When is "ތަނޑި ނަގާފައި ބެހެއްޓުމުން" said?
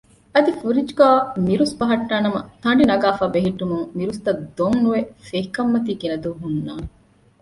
2.63-3.85